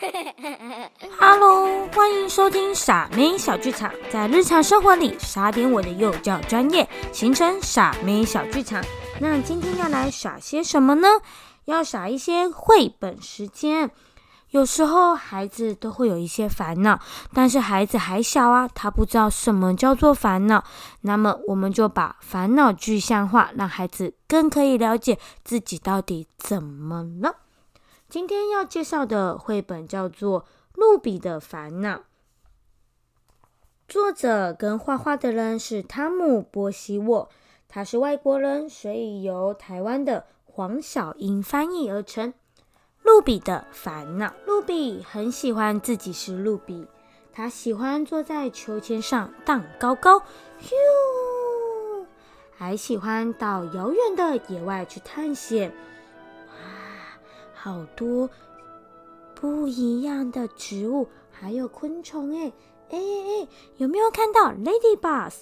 [1.18, 8.82] Hello，欢迎收听傻妹小剧场，在日常生活里傻点我的幼教专业，形成傻妹小剧场。
[9.20, 11.08] 那今天要来耍些什么呢？
[11.66, 13.90] 要耍一些绘本时间。
[14.50, 16.98] 有时候孩子都会有一些烦恼，
[17.34, 20.64] 但是孩子还小啊，他不知道什么叫做烦恼。
[21.02, 27.36] 那么我们就把烦恼具象化，让孩子更可以了解自己到底怎么了。
[28.10, 30.42] 今天要介绍的绘本叫做
[30.74, 31.98] 《露比的烦恼》，
[33.86, 37.28] 作者跟画画的人是汤姆·波西沃，
[37.68, 42.34] 他是外国人，所以由台湾的黄小英翻译而成。
[43.04, 44.34] 露比的烦恼。
[44.44, 46.88] 露比很喜欢自己是露比，
[47.32, 50.18] 他喜欢坐在秋千上荡高高，
[50.60, 50.74] 咻，
[52.56, 55.72] 还喜欢到遥远的野外去探险。
[57.62, 58.30] 好多
[59.34, 62.50] 不一样的植物，还有昆虫哎
[62.88, 65.32] 哎哎，有没有看到 Ladybug？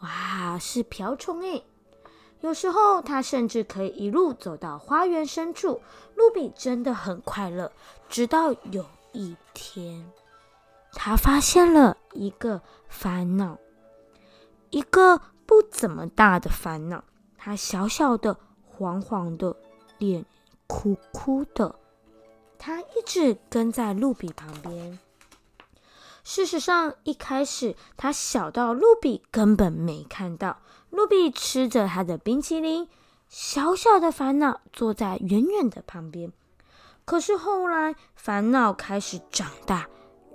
[0.00, 1.62] 哇，是瓢虫哎。
[2.40, 5.82] 有时候，他甚至可以一路走到花园深处。
[6.14, 7.70] 露比真的很快乐。
[8.08, 10.10] 直到有一天，
[10.92, 13.58] 他发现了一个烦恼，
[14.70, 17.04] 一个不怎么大的烦恼。
[17.36, 19.54] 他小小的、黄黄的，
[19.98, 20.24] 脸
[20.66, 21.78] 哭哭的。
[22.58, 24.98] 他一直跟在露比旁边。
[26.24, 30.58] 事实上，一开始他小到露比根本没看到。
[30.90, 32.88] 露比吃着他的冰淇淋，
[33.28, 36.32] 小小的烦恼坐在远远的旁边。
[37.04, 39.88] 可是后来，烦恼开始长大，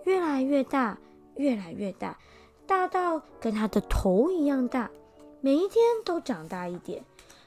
[0.06, 0.98] 越来越大，
[1.36, 2.18] 越来越大，
[2.68, 4.90] 大到跟他的头一样大，
[5.42, 7.04] 每一天都长大一点。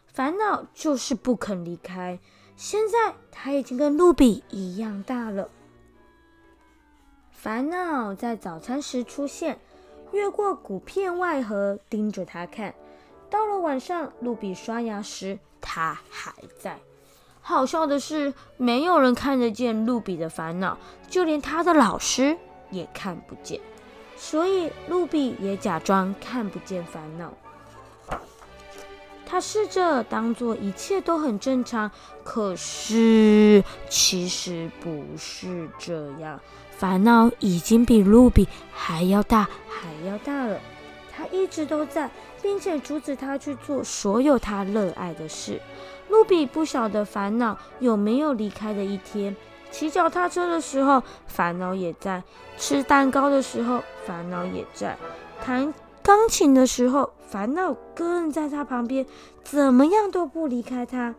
[0.06, 2.18] 烦恼就是不肯离开。
[2.56, 5.48] 现在，他已经跟露比一样大了。
[7.30, 9.58] 烦恼在早餐时出现，
[10.12, 12.74] 越过谷片外盒，盯着他看。
[13.28, 16.78] 到了晚上，露比刷牙时，他还在。
[17.40, 20.78] 好笑的是，没有人看得见露比的烦恼，
[21.10, 22.38] 就连他的老师
[22.70, 23.60] 也看不见。
[24.16, 27.34] 所以，露比也假装看不见烦恼。
[29.26, 31.90] 他试着当做一切都很正常，
[32.22, 36.38] 可是其实不是这样。
[36.76, 40.60] 烦恼已经比露比还要大，还要大了。
[41.16, 42.10] 他一直都在，
[42.42, 45.60] 并且阻止他去做所有他热爱的事。
[46.08, 49.34] 露比不晓得烦恼有没有离开的一天。
[49.70, 52.20] 骑脚踏车的时候，烦恼也在；
[52.56, 54.96] 吃蛋糕的时候，烦恼也在；
[55.44, 55.72] 弹
[56.04, 59.06] 钢琴的时候，烦恼更在他旁边，
[59.42, 61.14] 怎么样都不离开他。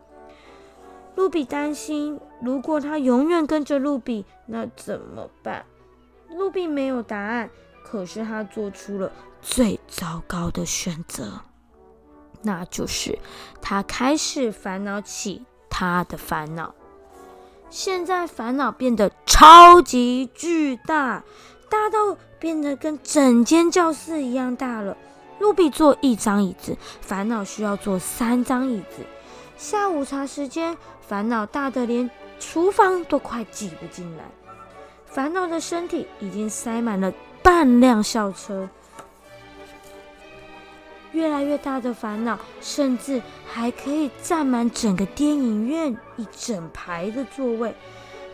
[1.16, 5.66] 露比担心，如果他永远跟着露比，那怎么办？
[6.30, 7.50] 露比没有答案，
[7.82, 9.10] 可是他做出了
[9.42, 11.40] 最糟糕的选择，
[12.42, 13.18] 那就是
[13.60, 16.72] 他开始烦恼起他的烦恼。
[17.70, 21.24] 现在烦恼变得超级巨大，
[21.68, 24.96] 大到变得跟整间教室一样大了。
[25.38, 29.04] 露比坐一张椅子，烦恼需要坐三张椅子。
[29.56, 30.76] 下午茶时间。
[31.08, 32.10] 烦恼大得连
[32.40, 34.24] 厨房都快挤不进来，
[35.06, 37.12] 烦恼的身体已经塞满了
[37.44, 38.68] 半辆校车。
[41.12, 47.72] 越来越大的烦恼，甚至还可以占满整个电影院一整排的座位。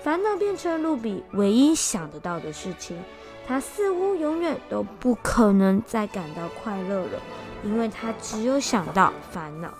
[0.02, 2.98] 烦恼变成露比唯一想得到的事情，
[3.46, 7.20] 他似乎永远都不可能再感到快乐了，
[7.64, 9.72] 因为他只有想到烦恼。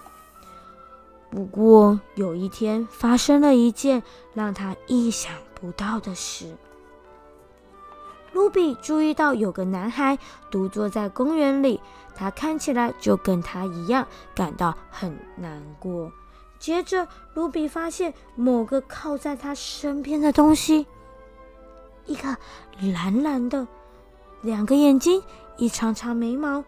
[1.31, 4.03] 不过有一天，发生了一件
[4.35, 6.55] 让他意想不到的事。
[8.33, 10.19] 露比注意到有个男孩
[10.51, 11.81] 独坐在公园里，
[12.15, 16.11] 他看起来就跟他一样，感到很难过。
[16.59, 20.87] 接着，露比发现某个靠在他身边的东西，
[22.07, 22.37] 一个
[22.81, 23.67] 蓝蓝的，
[24.43, 25.23] 两个眼睛，
[25.57, 26.65] 一长长眉毛。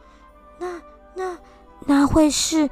[0.59, 0.81] 那、
[1.15, 1.39] 那、
[1.87, 2.69] 那会是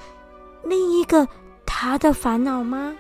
[0.64, 1.28] 另一个？
[1.64, 2.96] 他的烦恼吗？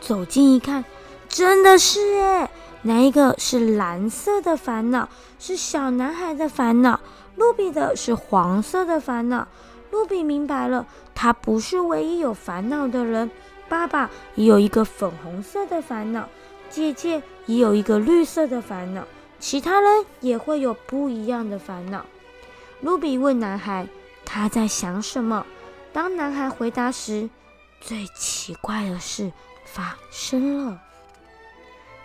[0.00, 0.84] 走近一看，
[1.28, 2.50] 真的是哎，
[2.82, 5.08] 那一个是蓝色的烦恼，
[5.40, 7.00] 是小男孩的烦恼。
[7.34, 9.48] 露比的是黄色的烦恼。
[9.90, 10.86] 露比明白了，
[11.16, 13.28] 他不是唯一有烦恼的人。
[13.68, 16.28] 爸爸也有一个粉红色的烦恼，
[16.70, 19.04] 姐姐也有一个绿色的烦恼，
[19.38, 22.04] 其他人也会有不一样的烦恼。
[22.80, 23.86] 露比问男孩
[24.24, 25.46] ：“他在想什么？”
[25.92, 27.30] 当男孩回答时，
[27.80, 29.32] 最奇怪的事
[29.64, 30.78] 发生了。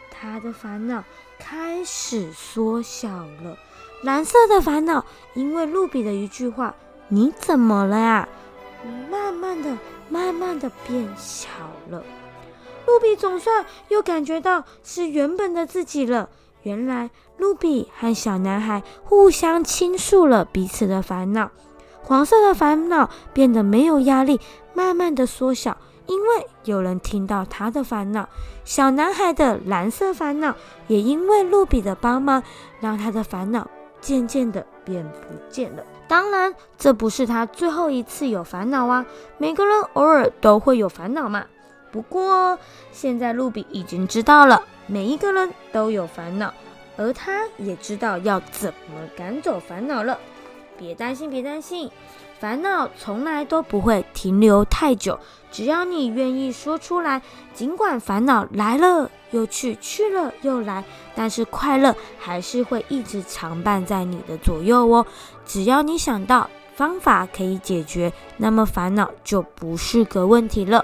[0.10, 1.04] 他的烦恼
[1.40, 3.58] 开始缩小了。
[4.04, 6.74] 蓝色的烦恼，因为露比的一句话
[7.10, 8.30] ：“你怎么了呀？”
[9.12, 9.78] 慢慢的、
[10.10, 11.50] 慢慢的变小
[11.90, 12.04] 了。
[12.91, 16.29] 露比总算又感觉到是原本的自己了。
[16.63, 21.51] 原来，露比和小男孩互相倾诉了彼此的烦恼。
[22.03, 24.41] 黄色的烦恼变得没有压力，
[24.73, 28.27] 慢慢的缩小，因为有人听到他的烦恼。
[28.65, 30.53] 小男孩的蓝色烦恼
[30.88, 32.43] 也因为露比的帮忙，
[32.81, 33.69] 让他的烦恼
[34.01, 35.83] 渐渐的变不见了。
[36.09, 39.05] 当然，这不是他最后一次有烦恼啊！
[39.38, 41.45] 每个人偶尔都会有烦恼嘛。
[41.91, 42.57] 不过，
[42.91, 46.53] 现在露比已经知道了，每一个人都有烦恼，
[46.97, 50.17] 而他也知道要怎么赶走烦恼了。
[50.77, 51.91] 别担心，别担心，
[52.39, 55.19] 烦恼从来都不会停留太久，
[55.51, 57.21] 只要你愿意说出来。
[57.53, 60.83] 尽管烦恼来了又去，去了又来，
[61.13, 65.05] 但是快乐还是会一直常伴在你的左右哦。
[65.45, 70.83] 只要你想到方法可以解决，那么烦恼就不是个问题了。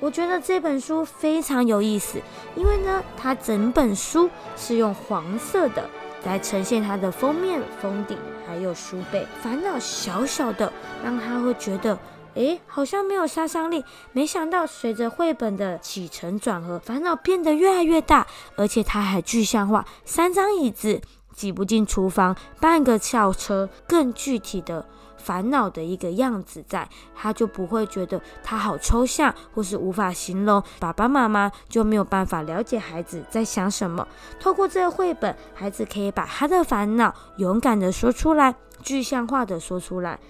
[0.00, 2.20] 我觉得这本书非常有意思，
[2.54, 5.88] 因为呢，它整本书是用黄色的。
[6.24, 9.24] 来呈现它的封面、封底，还有书背。
[9.40, 10.72] 烦恼小小的，
[11.04, 11.96] 让他会觉得，
[12.34, 13.84] 诶，好像没有杀伤力。
[14.10, 18.26] 没想到随着绘本的起承转合，烦恼变得越来越大，
[18.56, 19.86] 而且它还具象化。
[20.04, 21.00] 三张椅子
[21.32, 24.84] 挤不进厨房，半个校车更具体的。
[25.26, 30.62] 烦恼的一个样子，在他就不会觉得他好抽象，或是无法形容。
[30.78, 34.06] 爸爸妈妈就没有办法了解孩子在想什么。
[34.38, 40.20] 透过这个绘本，孩子可以把他的烦恼勇敢的说出来，具象化的说出来。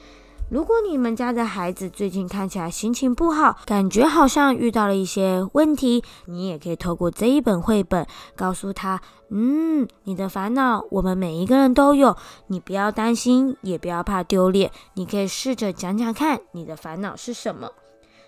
[0.49, 8.07] 如果你们家的孩子最近看起来心情不好，感觉好像遇到了一些问题，你也可以透过这一本绘本
[8.37, 9.01] 告诉他：
[9.31, 12.17] 嗯，你的烦恼我们每一个人都有，
[12.47, 17.69] 你不要担心，也不要怕丢脸，你可以试着讲讲看你的烦恼是什么。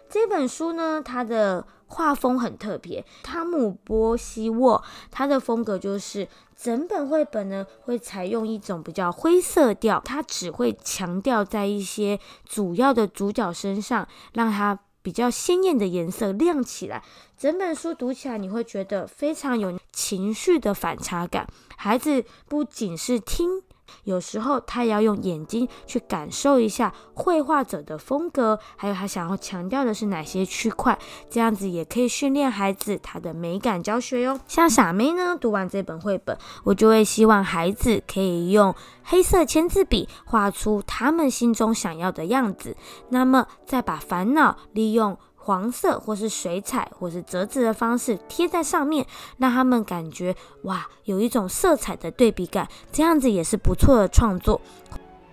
[0.09, 17.03] 这本书呢，它的画风很特别，汤姆波西沃，他的风格就是整本绘本呢会采用一种比较灰色调，他只会强调在一些主要的主角身上，让它比较鲜艳的颜色亮起来。
[17.39, 21.47] 整本书读起来你会觉得非常有情绪的反差感，
[21.77, 23.63] 孩子不仅是听。
[24.05, 30.99] 有时候他也要用眼睛去感受一下绘画者的风格，还有他想要强调的是哪些区块，
[31.29, 34.39] 这样子也可以训练孩子他的美感教学哟。
[34.47, 42.77] 像傻妹呢，读完这本绘本，我就会希望孩子可以用黑色签字笔画出他们心中想要的样子，
[43.11, 45.19] 那么再把烦恼利用。
[45.49, 49.07] 黄色或是水彩或是折纸的方式贴在上面，
[49.39, 54.61] 让他们感觉哇，有一种色彩的对比感，这样子也是不错的创作。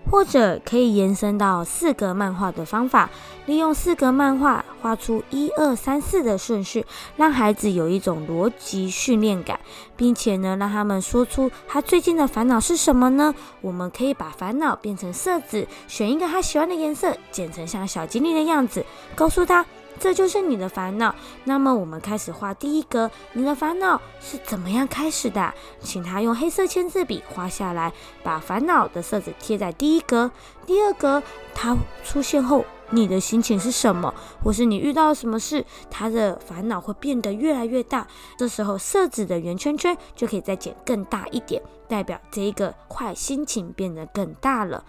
[0.09, 3.09] 或者可以延伸到四格漫画的方法，
[3.47, 6.85] 利用四格漫画画出一二三四的顺序，
[7.17, 9.59] 让孩子有一种逻辑训练感，
[9.97, 13.35] 并且呢，让他们说出他最近的烦恼是什么呢？
[13.59, 18.85] 我们可以把烦恼变成色纸，选一个他喜欢的颜色，剪成像小精灵的样子，
[19.15, 19.65] 告诉他。
[19.99, 21.15] 这就是你的烦恼。
[21.45, 23.09] 那么，我们开始画第一格。
[23.33, 25.53] 你的烦恼是怎么样开始的？
[25.81, 27.91] 请他用黑色签字笔画下来，
[28.23, 30.29] 把烦恼的色子贴在第一格。
[30.65, 31.21] 第二格，
[31.53, 34.13] 它出现后，你的心情是什么？
[34.43, 35.65] 或是你遇到什么事？
[35.89, 38.07] 他的烦恼会变得越来越大。
[38.37, 44.83] 这时候，色纸的圆圈圈就可以再剪更大一点，代表这一个坏心情变得更大了。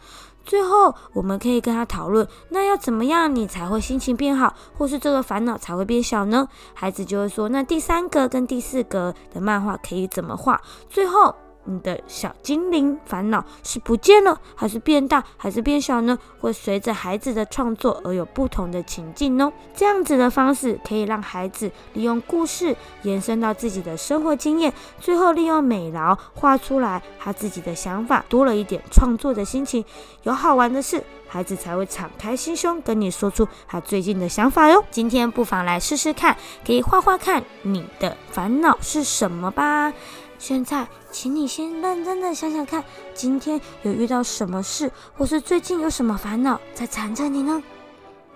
[0.44, 6.46] 最后，我们可以跟他讨论，那要怎么样你才会心情变好，或是这个烦恼才会变小呢？
[6.72, 10.60] 孩子就会说，那第三格跟第四格的漫画可以怎么画？
[10.88, 11.34] 最后，
[11.66, 16.18] 你的小精灵烦恼是不见了，还是变大，还是变小呢？
[16.40, 19.52] 会随着孩子的创作而有不同的情境哦。
[19.74, 29.84] 这样子的方式可以让孩子利用故事延伸到自己的生活经验，最后利用美劳画出来他自己的想法，多了一点创作的心情。
[30.22, 34.84] 有好玩的事，孩子才会敞开心胸跟你说出他最近的想法哟。
[34.90, 39.92] 今天不妨来试试看，可以画画看你的烦恼是什么吧。
[40.38, 42.82] 现在，请你先认真的想想看，
[43.14, 47.62] 今天有遇到什么事，或是最近有什么烦恼在缠着你呢？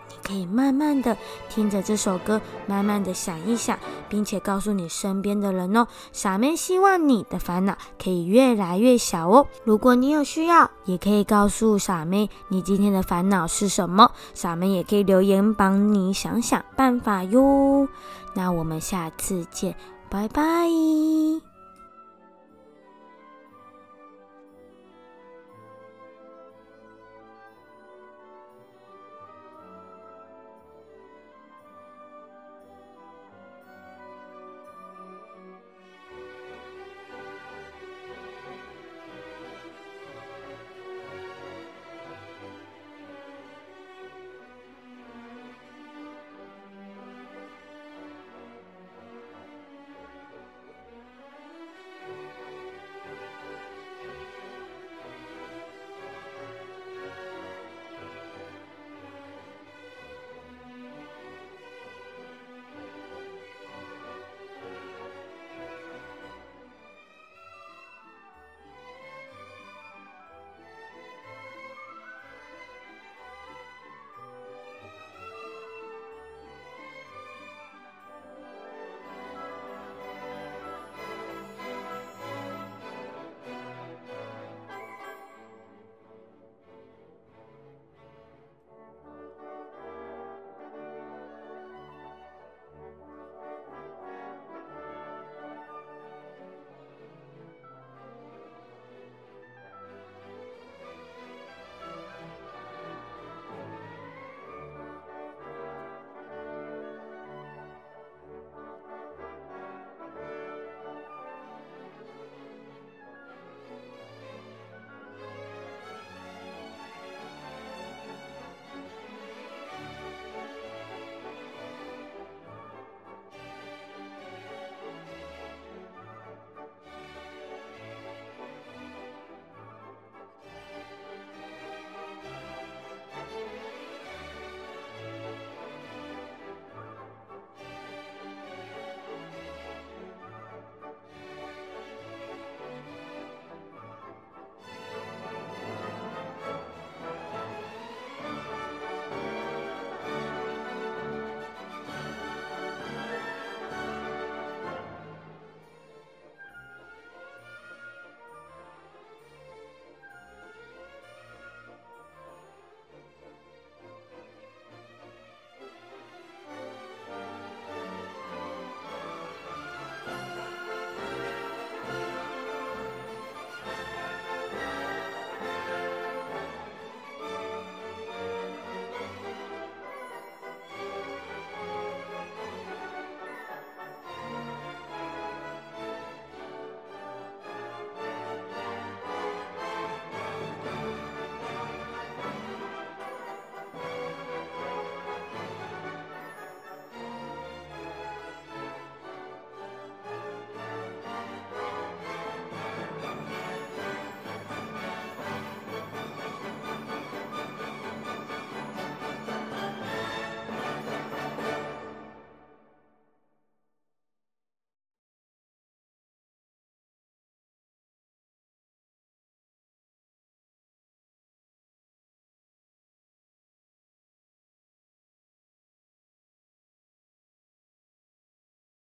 [0.08, 1.16] 你可以慢慢的
[1.48, 3.78] 听着这首歌，慢慢的想一想，
[4.08, 5.86] 并且告诉你身边的人哦。
[6.12, 9.46] 傻妹希望你的烦恼可以越来越小哦。
[9.64, 17.88] 如果你有需要，也可以告诉傻妹你今天的烦恼是什么，傻妹也可以留言帮你想想办法哟。
[18.34, 19.74] 那我们下次见，
[20.08, 20.40] 拜拜。